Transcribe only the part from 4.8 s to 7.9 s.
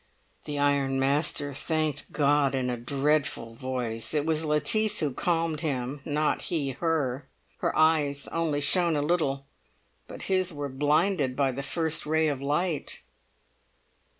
who calmed him, not he her. Her